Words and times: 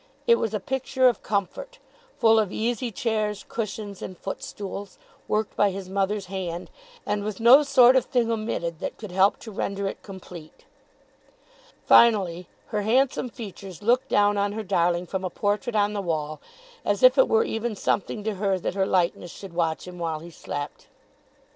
It 0.25 0.39
was 0.39 0.55
a 0.55 0.59
picture 0.59 1.07
of 1.07 1.21
comfort, 1.21 1.77
full 2.17 2.39
of 2.39 2.51
easy 2.51 2.91
chairs, 2.91 3.45
cushions 3.47 4.01
and 4.01 4.17
footstools, 4.17 4.97
worked 5.27 5.55
by 5.55 5.69
his 5.69 5.89
mother's 5.91 6.25
hand, 6.25 6.71
and 7.05 7.23
with 7.23 7.39
no 7.39 7.61
sort 7.61 7.95
of 7.95 8.05
thing 8.05 8.31
omitted 8.31 8.79
that 8.79 8.97
could 8.97 9.11
help 9.11 9.37
to 9.41 9.51
render 9.51 9.85
it 9.85 10.01
complete. 10.01 10.65
Finally, 11.85 12.47
her 12.69 12.81
handsome 12.81 13.29
features 13.29 13.83
looked 13.83 14.07
down 14.09 14.39
on 14.39 14.53
her 14.53 14.63
darling 14.63 15.05
from 15.05 15.23
a 15.23 15.29
portrait 15.29 15.75
on 15.75 15.93
the 15.93 16.01
wall, 16.01 16.41
as 16.83 17.03
if 17.03 17.19
it 17.19 17.27
were 17.29 17.43
even 17.43 17.75
something 17.75 18.23
to 18.23 18.33
her 18.33 18.57
that 18.57 18.73
her 18.73 18.87
likeness 18.87 19.29
should 19.29 19.53
watch 19.53 19.87
him 19.87 19.99
while 19.99 20.17
he 20.21 20.31
slept. 20.31 20.87